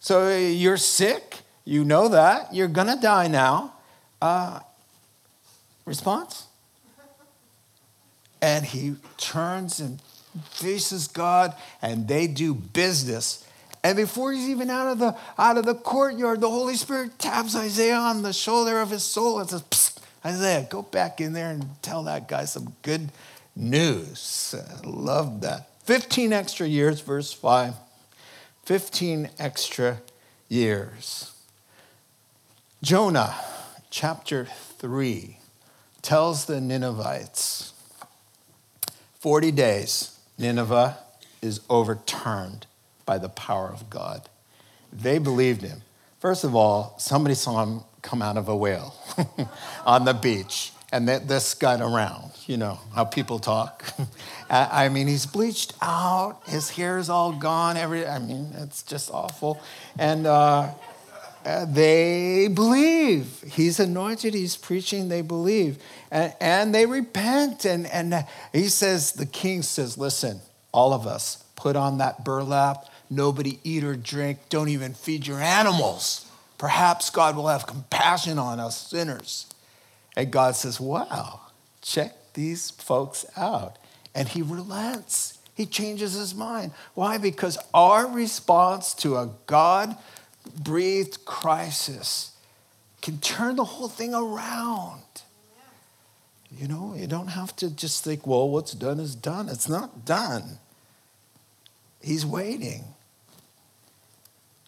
[0.00, 1.38] So uh, you're sick.
[1.64, 2.52] You know that.
[2.52, 3.72] You're going to die now.
[4.20, 4.60] Uh,
[5.86, 6.46] response?
[8.42, 10.02] And he turns and
[10.50, 13.46] faces God, and they do business
[13.84, 17.56] and before he's even out of the out of the courtyard, the Holy Spirit taps
[17.56, 21.50] Isaiah on the shoulder of his soul and says, Psst, Isaiah, go back in there
[21.50, 23.10] and tell that guy some good
[23.54, 24.54] news.
[24.84, 25.68] Love that.
[25.84, 27.74] 15 extra years, verse 5.
[28.64, 30.00] 15 extra
[30.48, 31.32] years.
[32.82, 33.34] Jonah,
[33.90, 34.46] chapter
[34.78, 35.38] 3,
[36.02, 37.72] tells the Ninevites
[39.20, 40.98] 40 days, Nineveh
[41.40, 42.66] is overturned
[43.06, 44.28] by the power of God.
[44.92, 45.82] They believed him.
[46.18, 48.94] First of all, somebody saw him come out of a whale
[49.86, 52.30] on the beach, and that, this got around.
[52.46, 53.84] You know how people talk.
[54.50, 56.40] I mean, he's bleached out.
[56.46, 57.76] His hair is all gone.
[57.76, 59.60] Every, I mean, it's just awful.
[59.98, 60.72] And uh,
[61.44, 64.34] uh, they believe he's anointed.
[64.34, 65.08] He's preaching.
[65.08, 65.78] They believe,
[66.10, 67.64] and, and they repent.
[67.64, 72.86] And and he says, the king says, listen, all of us put on that burlap
[73.12, 76.26] nobody eat or drink, don't even feed your animals.
[76.58, 79.46] Perhaps God will have compassion on us sinners.
[80.16, 81.40] And God says, Wow,
[81.80, 83.78] check these folks out.
[84.14, 85.38] And He relents.
[85.54, 86.72] He changes his mind.
[86.94, 87.18] Why?
[87.18, 89.96] Because our response to a God
[90.62, 92.32] breathed crisis
[93.00, 95.02] can turn the whole thing around.
[96.58, 99.48] You know, you don't have to just think, well, what's done is done.
[99.48, 100.58] It's not done.
[102.02, 102.84] He's waiting.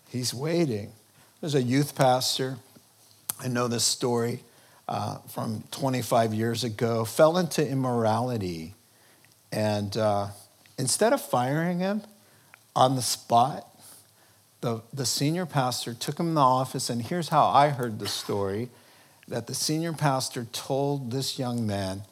[0.08, 0.92] He's waiting.
[1.40, 2.56] There's a youth pastor.
[3.40, 4.40] I know this story
[4.88, 7.04] uh, from 25 years ago.
[7.04, 8.74] Fell into immorality,
[9.52, 10.28] and uh,
[10.78, 12.02] instead of firing him
[12.76, 13.68] on the spot,
[14.60, 18.08] the, the senior pastor took him in the office, and here's how I heard the
[18.08, 18.70] story
[19.28, 22.02] that the senior pastor told this young man,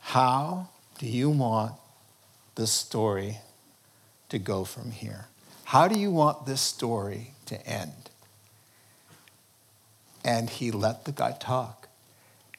[0.00, 0.68] How
[0.98, 1.72] do you want
[2.54, 3.38] this story
[4.28, 5.26] to go from here?
[5.64, 8.10] How do you want this story to end?
[10.24, 11.88] And he let the guy talk.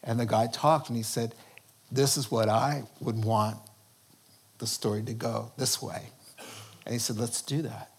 [0.03, 1.33] And the guy talked and he said,
[1.91, 3.57] This is what I would want
[4.59, 6.09] the story to go this way.
[6.85, 7.91] And he said, Let's do that.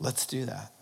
[0.00, 0.72] Let's do that.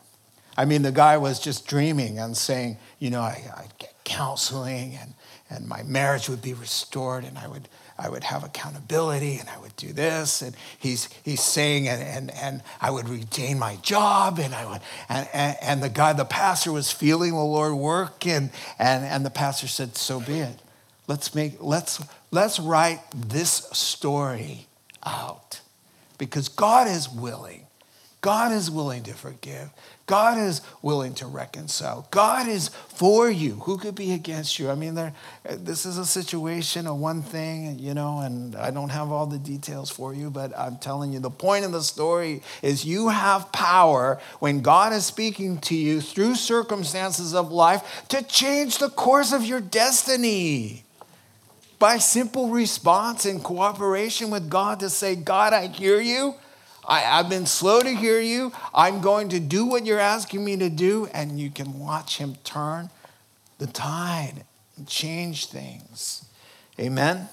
[0.57, 4.97] I mean, the guy was just dreaming and saying, You know, I, I'd get counseling
[5.01, 5.15] and,
[5.49, 7.69] and my marriage would be restored and I would
[8.01, 10.41] I would have accountability and I would do this.
[10.41, 14.39] And he's, he's saying, and, and, and I would retain my job.
[14.39, 18.27] And, I would, and, and, and the guy, the pastor was feeling the Lord work.
[18.27, 20.63] And, and, and the pastor said, so be it.
[21.07, 24.67] Let's, make, let's, let's write this story
[25.05, 25.61] out
[26.17, 27.67] because God is willing.
[28.21, 29.71] God is willing to forgive.
[30.11, 32.09] God is willing to reconcile.
[32.11, 33.55] God is for you.
[33.61, 34.69] Who could be against you?
[34.69, 38.89] I mean, there, this is a situation, a one thing, you know, and I don't
[38.89, 42.43] have all the details for you, but I'm telling you, the point of the story
[42.61, 48.21] is you have power when God is speaking to you through circumstances of life to
[48.25, 50.83] change the course of your destiny
[51.79, 56.35] by simple response and cooperation with God to say, God, I hear you.
[56.87, 58.53] I, have been slow to hear you.
[58.75, 61.09] I'm going to do what you're asking me to do.
[61.13, 62.91] And you can watch him turn
[63.59, 64.45] the tide
[64.77, 66.25] and change things.
[66.79, 67.17] Amen?
[67.17, 67.29] Amen?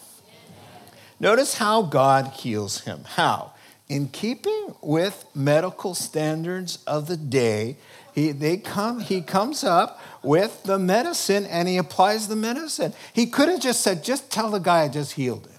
[1.19, 3.03] Notice how God heals him.
[3.05, 3.53] How?
[3.87, 7.77] In keeping with medical standards of the day,
[8.13, 12.93] He, they come, he comes up with the medicine and he applies the medicine.
[13.13, 15.56] He could have just said, just tell the guy I just healed him.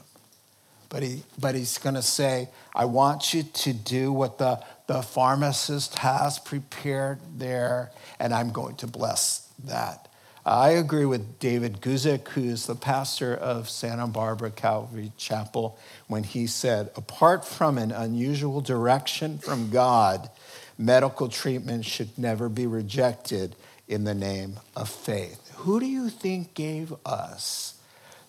[0.89, 5.03] But, he, but he's going to say, I want you to do what the, the
[5.03, 10.09] pharmacist has prepared there, and I'm going to bless that.
[10.47, 16.23] Uh, I agree with David Guzik, who's the pastor of Santa Barbara Calvary Chapel, when
[16.23, 20.31] he said, apart from an unusual direction from God,
[20.79, 23.57] medical treatment should never be rejected
[23.89, 25.51] in the name of faith.
[25.57, 27.75] Who do you think gave us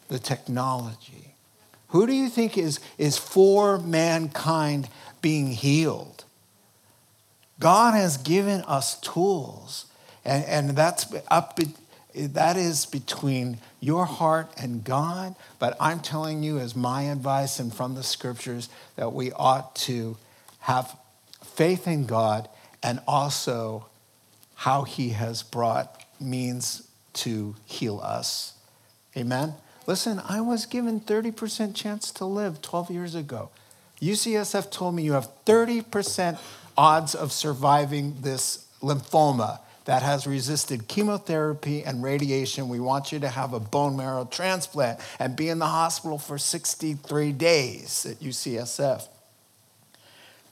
[0.09, 1.28] the technology?
[1.89, 4.89] Who do you think is, is for mankind
[5.21, 6.23] being healed?
[7.59, 9.85] God has given us tools,
[10.23, 11.59] and, and that's up,
[12.15, 15.35] that is between your heart and God.
[15.57, 20.17] But I'm telling you, as my advice and from the scriptures, that we ought to
[20.61, 20.95] have
[21.43, 22.47] faith in God
[22.81, 23.87] and also
[24.55, 28.53] how he has brought means to heal us.
[29.17, 29.53] Amen?
[29.89, 33.49] Listen, I was given 30% chance to live 12 years ago.
[33.99, 36.37] UCSF told me you have 30%
[36.77, 42.69] odds of surviving this lymphoma that has resisted chemotherapy and radiation.
[42.69, 46.37] We want you to have a bone marrow transplant and be in the hospital for
[46.37, 49.07] 63 days at UCSF.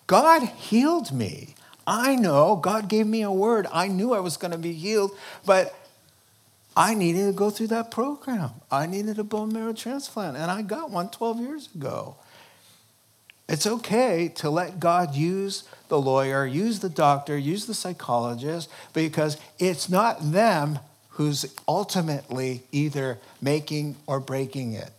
[0.08, 1.54] God healed me.
[1.86, 3.68] I know God gave me a word.
[3.72, 5.12] I knew I was going to be healed,
[5.46, 5.76] but
[6.78, 8.52] I needed to go through that program.
[8.70, 12.18] I needed a bone marrow transplant, and I got one 12 years ago.
[13.50, 19.40] It's okay to let God use the lawyer, use the doctor, use the psychologist, because
[19.58, 20.78] it's not them
[21.12, 24.92] who's ultimately either making or breaking it.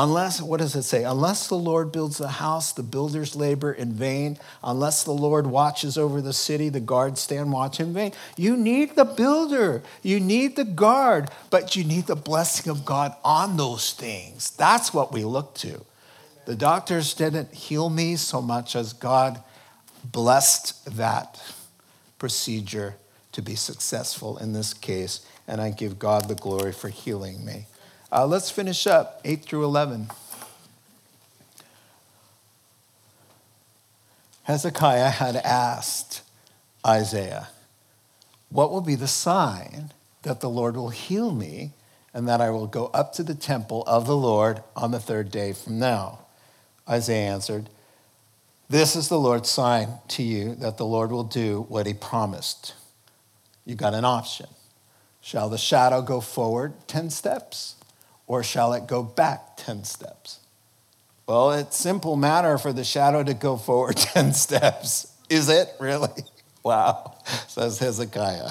[0.00, 1.02] Unless, what does it say?
[1.02, 4.38] Unless the Lord builds the house, the builders labor in vain.
[4.62, 8.12] Unless the Lord watches over the city, the guards stand watch in vain.
[8.36, 13.12] You need the builder, you need the guard, but you need the blessing of God
[13.24, 14.50] on those things.
[14.50, 15.84] That's what we look to.
[16.46, 19.42] The doctors didn't heal me so much as God
[20.04, 21.42] blessed that
[22.20, 22.94] procedure
[23.32, 27.66] to be successful in this case, and I give God the glory for healing me.
[28.10, 30.08] Uh, let's finish up 8 through 11.
[34.44, 36.22] Hezekiah had asked
[36.86, 37.48] Isaiah,
[38.48, 39.90] What will be the sign
[40.22, 41.72] that the Lord will heal me
[42.14, 45.30] and that I will go up to the temple of the Lord on the third
[45.30, 46.20] day from now?
[46.88, 47.68] Isaiah answered,
[48.70, 52.72] This is the Lord's sign to you that the Lord will do what he promised.
[53.66, 54.46] You got an option.
[55.20, 57.74] Shall the shadow go forward 10 steps?
[58.28, 60.38] Or shall it go back 10 steps?
[61.26, 65.12] Well, it's simple matter for the shadow to go forward 10 steps.
[65.28, 66.12] Is it really?
[66.64, 67.14] Wow,
[67.46, 68.50] says Hezekiah.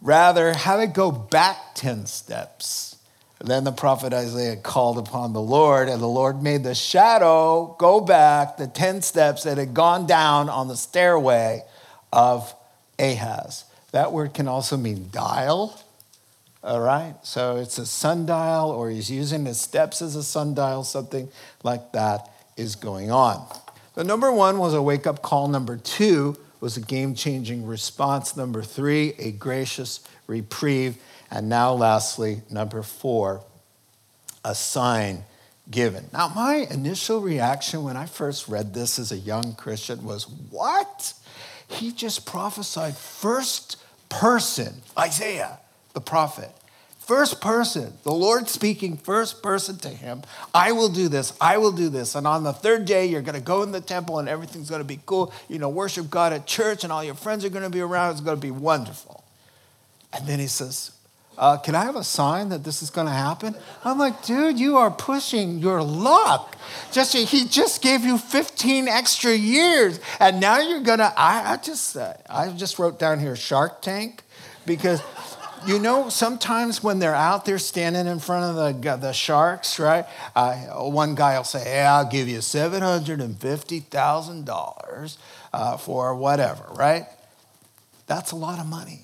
[0.00, 2.96] Rather, have it go back 10 steps.
[3.40, 8.00] Then the prophet Isaiah called upon the Lord, and the Lord made the shadow go
[8.00, 11.62] back the 10 steps that had gone down on the stairway
[12.12, 12.52] of
[12.98, 13.64] Ahaz.
[13.92, 15.78] That word can also mean dial
[16.68, 17.14] all right?
[17.22, 21.30] So it's a sundial, or he's using his steps as a sundial, something
[21.62, 23.46] like that is going on.
[23.94, 25.48] The number one was a wake up call.
[25.48, 28.36] Number two was a game changing response.
[28.36, 30.98] Number three, a gracious reprieve.
[31.30, 33.42] And now, lastly, number four,
[34.44, 35.24] a sign
[35.70, 36.04] given.
[36.12, 41.14] Now, my initial reaction when I first read this as a young Christian was, What?
[41.66, 43.78] He just prophesied first
[44.10, 45.60] person, Isaiah
[45.98, 46.50] the prophet.
[47.08, 50.20] First person, the Lord speaking first person to him.
[50.52, 51.32] I will do this.
[51.40, 52.14] I will do this.
[52.14, 54.82] And on the third day, you're going to go in the temple and everything's going
[54.82, 55.32] to be cool.
[55.48, 58.10] You know, worship God at church and all your friends are going to be around.
[58.10, 59.24] It's going to be wonderful.
[60.12, 60.90] And then he says,
[61.38, 63.54] uh, Can I have a sign that this is going to happen?
[63.86, 66.58] I'm like, Dude, you are pushing your luck.
[66.92, 69.98] Just He just gave you 15 extra years.
[70.20, 74.24] And now you're going to, I just, uh, I just wrote down here Shark Tank
[74.66, 75.00] because
[75.66, 80.06] you know, sometimes when they're out there standing in front of the, the sharks, right?
[80.34, 80.54] Uh,
[80.90, 85.16] one guy will say, Hey, I'll give you $750,000
[85.52, 87.04] uh, for whatever, right?
[88.06, 89.02] That's a lot of money.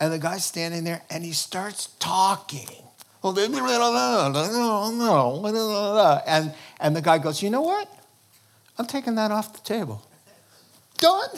[0.00, 2.68] And the guy's standing there and he starts talking.
[3.24, 3.38] And,
[6.80, 7.88] and the guy goes, You know what?
[8.78, 10.04] I'm taking that off the table.
[10.98, 11.28] Done.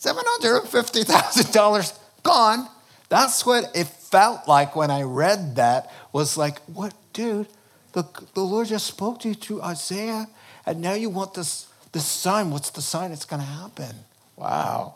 [0.00, 2.68] $750,000 gone.
[3.08, 7.46] That's what it felt like when I read that was like, what, dude?
[7.92, 8.04] The,
[8.34, 10.26] the Lord just spoke to you through Isaiah,
[10.66, 12.50] and now you want this, this sign.
[12.50, 13.96] What's the sign that's going to happen?
[14.36, 14.94] Wow.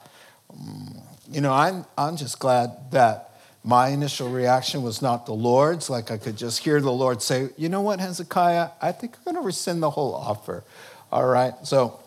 [0.54, 3.30] Mm, You know, I'm, I'm just glad that
[3.64, 5.88] my initial reaction was not the Lord's.
[5.88, 9.32] Like I could just hear the Lord say, you know what, Hezekiah, I think I'm
[9.32, 10.64] going to rescind the whole offer.
[11.10, 11.54] All right.
[11.64, 11.98] So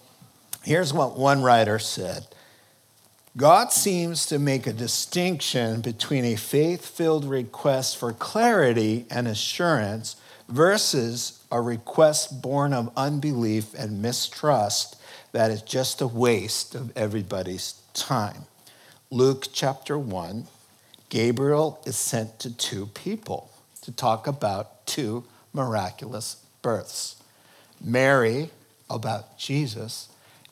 [0.63, 2.27] here's what one writer said
[3.38, 10.15] God seems to make a distinction between a faith filled request for clarity and assurance
[10.47, 14.95] versus a request born of unbelief and mistrust
[15.33, 18.45] that is just a waste of everybody's time.
[19.11, 20.47] Luke chapter 1,
[21.09, 27.21] Gabriel is sent to two people to talk about two miraculous births
[27.83, 28.49] Mary,
[28.89, 30.07] about Jesus,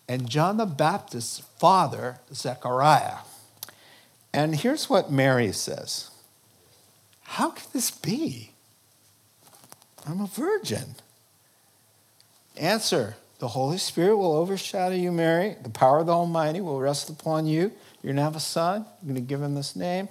[0.07, 3.19] and John the Baptist's father, Zechariah.
[4.33, 6.09] And here's what Mary says
[7.23, 8.51] How can this be?
[10.05, 10.95] I'm a virgin.
[12.57, 15.55] Answer The Holy Spirit will overshadow you, Mary.
[15.63, 17.71] The power of the Almighty will rest upon you.
[18.01, 18.85] You're going to have a son.
[19.01, 20.09] You're going to give him this name.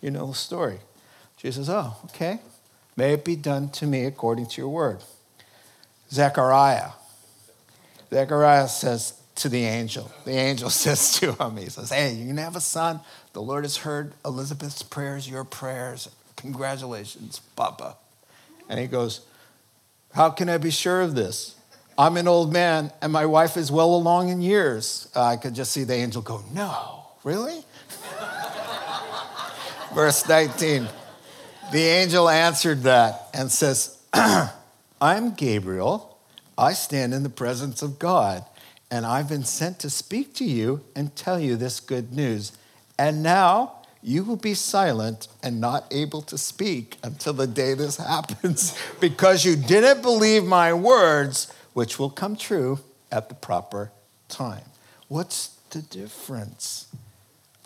[0.00, 0.78] You know the story.
[1.36, 2.40] She says, Oh, okay.
[2.96, 5.00] May it be done to me according to your word.
[6.10, 6.90] Zechariah.
[8.10, 12.42] Zechariah says to the angel, the angel says to him, he says, Hey, you're to
[12.42, 13.00] have a son.
[13.32, 16.08] The Lord has heard Elizabeth's prayers, your prayers.
[16.36, 17.96] Congratulations, Papa.
[18.68, 19.22] And he goes,
[20.14, 21.56] How can I be sure of this?
[21.96, 25.08] I'm an old man and my wife is well along in years.
[25.14, 27.64] Uh, I could just see the angel go, No, really?
[29.94, 30.88] Verse 19.
[31.72, 33.98] The angel answered that and says,
[35.00, 36.18] I'm Gabriel.
[36.56, 38.44] I stand in the presence of God,
[38.94, 42.52] and I've been sent to speak to you and tell you this good news.
[42.96, 47.96] And now you will be silent and not able to speak until the day this
[48.12, 52.78] happens, because you didn't believe my words, which will come true
[53.10, 53.90] at the proper
[54.28, 54.62] time.
[55.08, 56.86] What's the difference?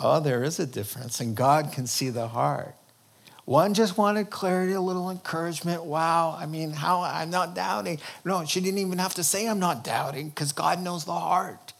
[0.00, 2.74] Oh, there is a difference, and God can see the heart.
[3.48, 5.82] One just wanted clarity, a little encouragement.
[5.84, 7.98] Wow, I mean, how I'm not doubting.
[8.22, 11.72] No, she didn't even have to say I'm not doubting because God knows the heart.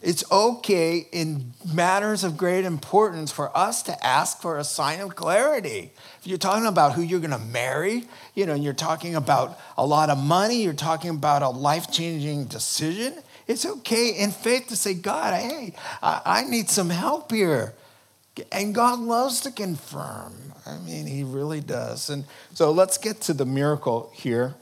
[0.00, 5.16] It's okay in matters of great importance for us to ask for a sign of
[5.16, 5.90] clarity.
[6.20, 8.04] If you're talking about who you're going to marry,
[8.36, 12.44] you know, you're talking about a lot of money, you're talking about a life changing
[12.44, 13.14] decision,
[13.48, 17.74] it's okay in faith to say, God, hey, I need some help here.
[18.52, 20.34] And God loves to confirm.
[20.66, 22.10] I mean, He really does.
[22.10, 22.24] And
[22.54, 24.54] so let's get to the miracle here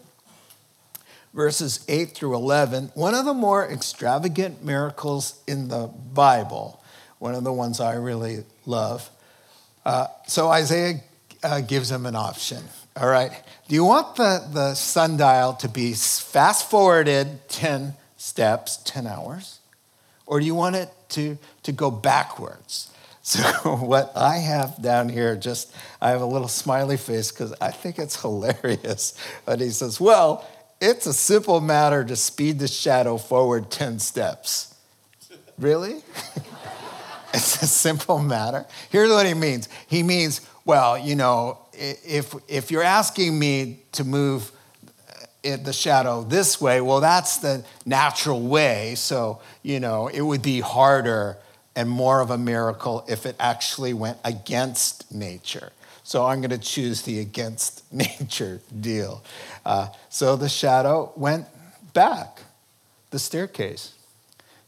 [1.34, 6.82] verses 8 through 11, one of the more extravagant miracles in the Bible,
[7.18, 9.08] one of the ones I really love.
[9.84, 11.00] Uh, so Isaiah
[11.42, 12.62] uh, gives him an option.
[12.96, 13.30] All right.
[13.68, 19.60] Do you want the, the sundial to be fast forwarded 10 steps, 10 hours?
[20.26, 22.87] Or do you want it to, to go backwards?
[23.28, 23.42] So,
[23.76, 25.70] what I have down here, just
[26.00, 29.12] I have a little smiley face because I think it's hilarious.
[29.44, 30.48] But he says, Well,
[30.80, 34.74] it's a simple matter to speed the shadow forward 10 steps.
[35.58, 35.96] Really?
[37.34, 38.64] it's a simple matter.
[38.88, 44.04] Here's what he means he means, well, you know, if, if you're asking me to
[44.04, 44.50] move
[45.44, 48.94] uh, the shadow this way, well, that's the natural way.
[48.94, 51.36] So, you know, it would be harder
[51.78, 55.70] and more of a miracle if it actually went against nature.
[56.02, 59.22] So I'm going to choose the against nature deal.
[59.64, 61.46] Uh, so the shadow went
[61.94, 62.42] back
[63.10, 63.92] the staircase.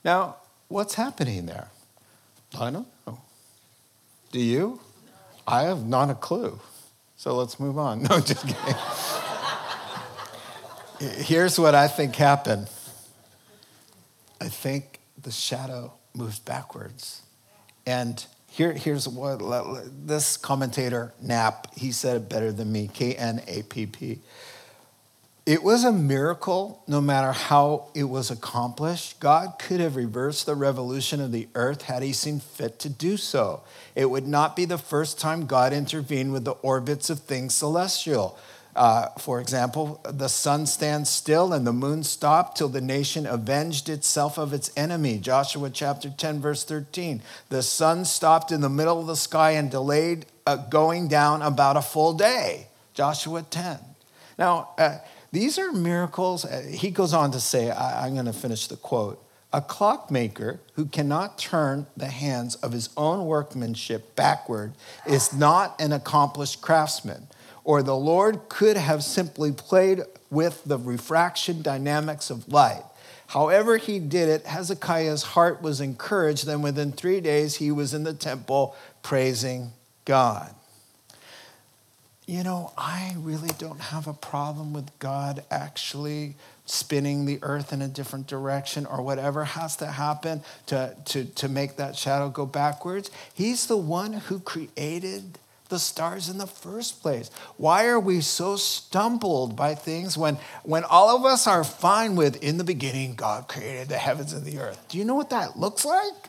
[0.05, 0.37] Now,
[0.69, 1.67] what's happening there?
[2.55, 3.19] I don't know.
[4.31, 4.79] Do you?
[5.49, 6.61] I have not a clue.
[7.17, 8.03] So let's move on.
[8.09, 8.77] No, just kidding.
[11.25, 12.69] Here's what I think happened
[14.41, 17.23] I think the shadow moved backwards.
[17.87, 19.41] And here, here's what
[20.07, 24.19] this commentator, Knapp, he said it better than me K N A P P.
[25.47, 29.19] It was a miracle no matter how it was accomplished.
[29.21, 33.17] God could have reversed the revolution of the earth had he seen fit to do
[33.17, 33.63] so.
[33.95, 38.39] It would not be the first time God intervened with the orbits of things celestial.
[38.81, 43.91] Uh, for example, the sun stands still and the moon stopped till the nation avenged
[43.91, 45.19] itself of its enemy.
[45.19, 47.21] Joshua chapter 10, verse 13.
[47.51, 51.77] The sun stopped in the middle of the sky and delayed uh, going down about
[51.77, 52.69] a full day.
[52.95, 53.81] Joshua 10.
[54.39, 54.97] Now, uh,
[55.31, 56.47] these are miracles.
[56.47, 59.23] Uh, he goes on to say, I, I'm going to finish the quote.
[59.53, 64.73] A clockmaker who cannot turn the hands of his own workmanship backward
[65.07, 67.27] is not an accomplished craftsman
[67.65, 72.83] or the Lord could have simply played with the refraction dynamics of light.
[73.29, 76.47] However, he did it, Hezekiah's heart was encouraged.
[76.47, 79.73] Then within three days, he was in the temple praising
[80.05, 80.53] God.
[82.27, 87.83] You know, I really don't have a problem with God actually spinning the earth in
[87.83, 92.47] a different direction or whatever has to happen to, to, to make that shadow go
[92.47, 93.11] backwards.
[93.35, 95.39] He's the one who created
[95.71, 97.31] the stars in the first place?
[97.57, 102.43] Why are we so stumbled by things when, when all of us are fine with,
[102.43, 104.85] in the beginning, God created the heavens and the earth?
[104.89, 106.29] Do you know what that looks like?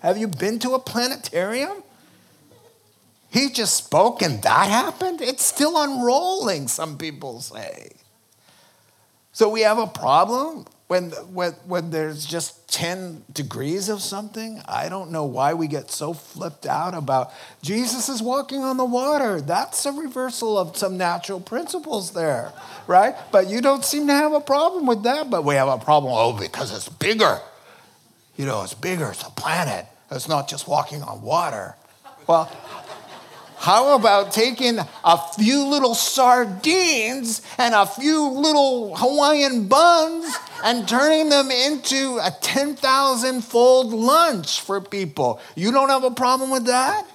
[0.00, 1.82] Have you been to a planetarium?
[3.30, 5.20] He just spoke and that happened?
[5.20, 7.92] It's still unrolling, some people say.
[9.32, 14.60] So we have a problem when, when, when there's just 10 degrees of something.
[14.68, 17.32] I don't know why we get so flipped out about
[17.62, 19.40] Jesus is walking on the water.
[19.40, 22.52] That's a reversal of some natural principles there,
[22.86, 23.14] right?
[23.30, 25.30] But you don't seem to have a problem with that.
[25.30, 27.40] But we have a problem, oh, because it's bigger.
[28.36, 29.86] You know, it's bigger, it's a planet.
[30.10, 31.74] It's not just walking on water.
[32.26, 32.52] Well,
[33.62, 40.34] how about taking a few little sardines and a few little Hawaiian buns
[40.64, 45.40] and turning them into a 10,000 fold lunch for people?
[45.54, 47.06] You don't have a problem with that?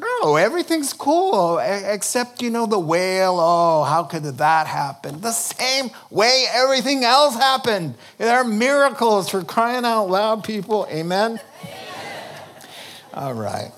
[0.00, 3.38] No, everything's cool except, you know, the whale.
[3.38, 5.20] Oh, how could that happen?
[5.20, 7.94] The same way everything else happened.
[8.18, 10.88] There are miracles for crying out loud, people.
[10.90, 11.38] Amen?
[13.12, 13.72] All right.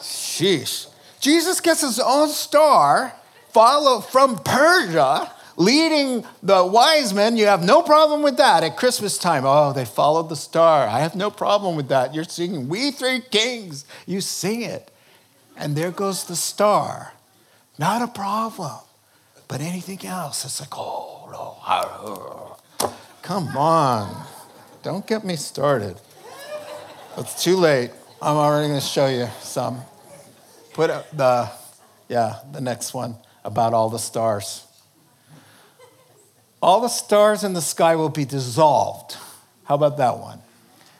[0.00, 0.88] Sheesh.
[1.20, 3.14] Jesus gets his own star,
[3.50, 7.36] follow from Persia, leading the wise men.
[7.36, 9.44] You have no problem with that at Christmas time.
[9.46, 10.86] Oh, they followed the star.
[10.86, 12.14] I have no problem with that.
[12.14, 13.84] You're singing, We Three Kings.
[14.06, 14.90] You sing it.
[15.56, 17.12] And there goes the star.
[17.78, 18.78] Not a problem.
[19.46, 22.90] But anything else, it's like, oh, no.
[23.22, 24.26] Come on.
[24.82, 26.00] Don't get me started.
[27.16, 27.90] It's too late.
[28.24, 29.82] I'm already going to show you some.
[30.72, 31.50] Put the,
[32.08, 34.66] yeah, the next one about all the stars.
[36.62, 39.18] All the stars in the sky will be dissolved.
[39.64, 40.38] How about that one?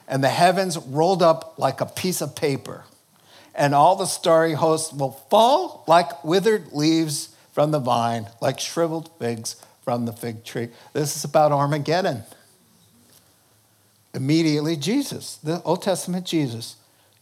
[0.07, 2.83] And the heavens rolled up like a piece of paper.
[3.55, 9.09] And all the starry hosts will fall like withered leaves from the vine, like shriveled
[9.17, 10.69] figs from the fig tree.
[10.93, 12.21] This is about Armageddon.
[14.13, 16.75] Immediately, Jesus, the Old Testament Jesus,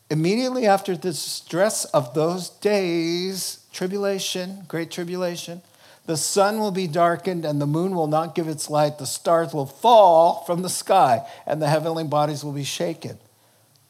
[0.10, 5.62] Immediately after the stress of those days, tribulation, great tribulation,
[6.06, 8.98] the sun will be darkened and the moon will not give its light.
[8.98, 13.18] The stars will fall from the sky and the heavenly bodies will be shaken.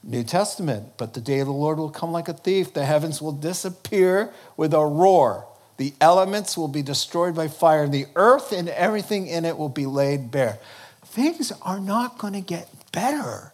[0.04, 2.74] New Testament, but the day of the Lord will come like a thief.
[2.74, 5.48] The heavens will disappear with a roar.
[5.78, 7.88] The elements will be destroyed by fire.
[7.88, 10.60] The earth and everything in it will be laid bare.
[11.06, 13.53] Things are not going to get better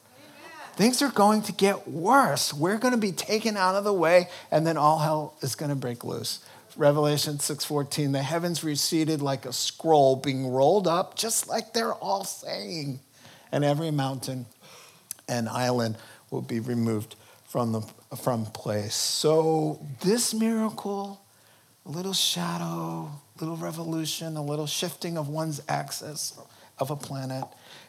[0.80, 2.54] things are going to get worse.
[2.54, 5.72] We're going to be taken out of the way, and then all hell is going
[5.72, 6.40] to break loose.
[6.78, 12.24] Revelation 6:14, the heavens receded like a scroll being rolled up, just like they're all
[12.24, 13.02] saying.
[13.52, 14.46] And every mountain
[15.28, 15.98] and island
[16.32, 17.82] will be removed from the
[18.16, 18.96] from place.
[18.96, 21.20] So this miracle,
[21.86, 23.12] a little shadow,
[23.42, 26.40] little revolution, a little shifting of one's axis
[26.78, 27.44] of a planet,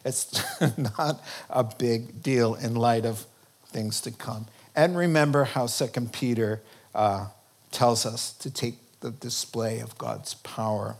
[0.04, 0.42] it's
[0.98, 3.26] not a big deal in light of
[3.66, 4.46] things to come.
[4.74, 6.62] And remember how Second Peter
[6.94, 7.28] uh,
[7.70, 10.96] tells us to take the display of God's power.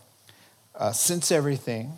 [0.75, 1.93] Uh, since everything,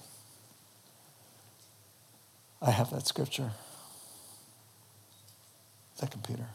[2.61, 3.53] I have that scripture.
[5.95, 6.47] Second Peter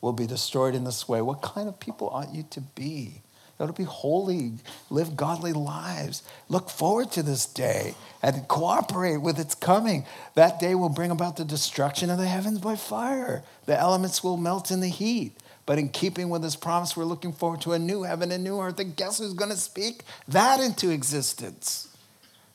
[0.00, 1.22] will be destroyed in this way.
[1.22, 3.22] What kind of people ought you to be?
[3.62, 4.54] Ought to be holy,
[4.90, 6.24] live godly lives.
[6.48, 10.04] Look forward to this day and cooperate with its coming.
[10.34, 13.44] That day will bring about the destruction of the heavens by fire.
[13.66, 15.36] The elements will melt in the heat.
[15.64, 18.60] But in keeping with his promise, we're looking forward to a new heaven and new
[18.60, 18.80] earth.
[18.80, 21.86] And guess who's going to speak that into existence?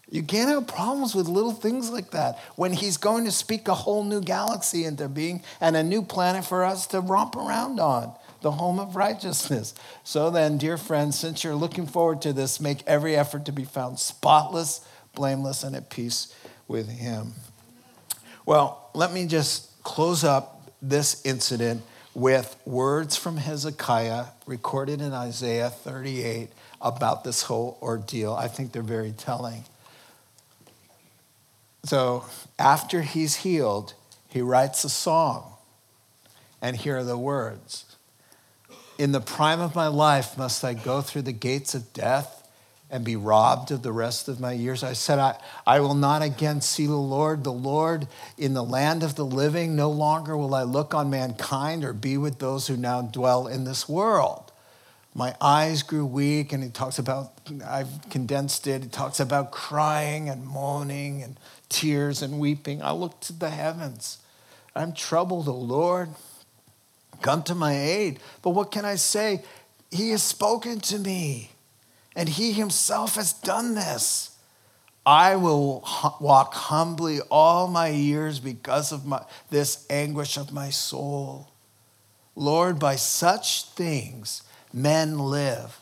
[0.10, 3.74] You can't have problems with little things like that when he's going to speak a
[3.74, 8.14] whole new galaxy into being and a new planet for us to romp around on
[8.42, 9.74] the home of righteousness.
[10.04, 13.64] So then, dear friends, since you're looking forward to this, make every effort to be
[13.64, 14.86] found spotless,
[15.16, 16.34] blameless, and at peace
[16.68, 17.34] with Him.
[18.46, 21.82] Well, let me just close up this incident
[22.14, 26.50] with words from Hezekiah recorded in Isaiah 38
[26.82, 28.34] about this whole ordeal.
[28.34, 29.66] I think they're very telling.
[31.84, 32.26] So,
[32.60, 33.94] after he's healed,
[34.28, 35.54] he writes a song.
[36.62, 37.87] And here are the words
[38.98, 42.38] in the prime of my life, must I go through the gates of death?
[42.90, 44.84] and be robbed of the rest of my years.
[44.84, 49.04] I said, I, I will not again see the Lord, the Lord in the land
[49.04, 49.76] of the living.
[49.76, 53.66] No longer will I look on mankind or be with those who now dwell in
[53.66, 54.52] this world.
[55.14, 57.34] My eyes grew weak, and he talks about,
[57.66, 61.40] I've condensed it, he talks about crying and moaning and
[61.70, 62.84] tears and weeping.
[62.84, 64.20] I looked to the heavens.
[64.76, 66.10] I'm troubled, O Lord.
[67.22, 68.20] Come to my aid.
[68.42, 69.44] But what can I say?
[69.92, 71.52] He has spoken to me
[72.16, 74.38] and he himself has done this.
[75.06, 75.88] I will
[76.20, 81.50] walk humbly all my years because of my, this anguish of my soul.
[82.36, 84.44] Lord, by such things
[84.74, 85.80] men live,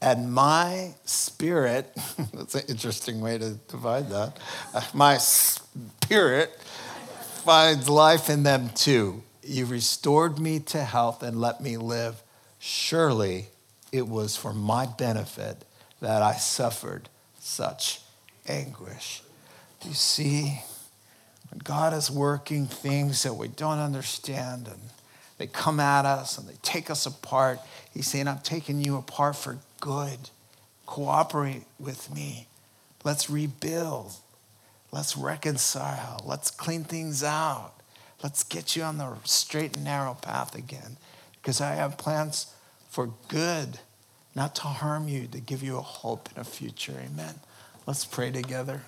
[0.00, 1.90] and my spirit,
[2.32, 4.38] that's an interesting way to divide that,
[4.74, 6.58] uh, my spirit
[7.44, 9.22] finds life in them too.
[9.46, 12.22] You restored me to health and let me live.
[12.58, 13.46] Surely
[13.92, 15.64] it was for my benefit
[16.00, 18.00] that I suffered such
[18.48, 19.22] anguish.
[19.80, 20.62] Do you see?
[21.50, 24.80] When God is working things that we don't understand and
[25.38, 27.60] they come at us and they take us apart,
[27.92, 30.18] He's saying, I'm taking you apart for good.
[30.86, 32.48] Cooperate with me.
[33.04, 34.12] Let's rebuild.
[34.90, 36.22] Let's reconcile.
[36.24, 37.75] Let's clean things out.
[38.22, 40.96] Let's get you on the straight and narrow path again.
[41.34, 42.52] Because I have plans
[42.88, 43.78] for good,
[44.34, 46.94] not to harm you, to give you a hope and a future.
[47.04, 47.34] Amen.
[47.86, 48.82] Let's pray together.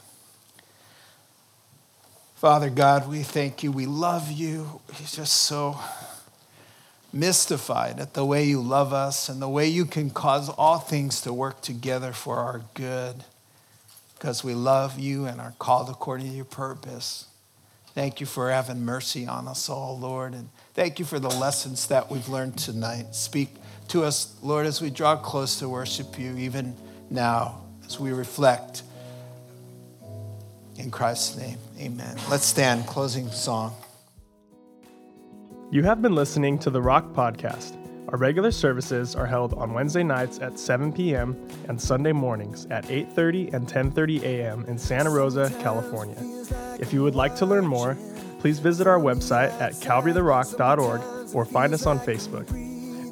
[2.37, 3.73] Father God, we thank you.
[3.73, 4.81] We love you.
[4.95, 5.79] He's just so
[7.13, 11.21] mystified at the way you love us and the way you can cause all things
[11.23, 13.25] to work together for our good
[14.15, 17.27] because we love you and are called according to your purpose.
[17.99, 20.33] Thank you for having mercy on us all, Lord.
[20.33, 23.13] And thank you for the lessons that we've learned tonight.
[23.13, 23.49] Speak
[23.89, 26.77] to us, Lord, as we draw close to worship you, even
[27.11, 28.85] now, as we reflect.
[30.77, 32.17] In Christ's name, amen.
[32.31, 32.87] Let's stand.
[32.87, 33.75] Closing song.
[35.73, 37.78] You have been listening to the Rock Podcast.
[38.09, 41.37] Our regular services are held on Wednesday nights at 7 p.m.
[41.69, 44.65] and Sunday mornings at 8:30 and 10:30 a.m.
[44.67, 46.17] in Santa Rosa, California.
[46.81, 47.99] If you would like to learn more,
[48.41, 52.49] please visit our website at calvarytherock.org or find us on Facebook.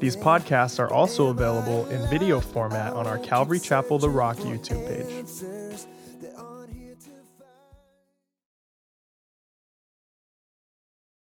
[0.00, 4.86] These podcasts are also available in video format on our Calvary Chapel The Rock YouTube
[4.88, 5.65] page.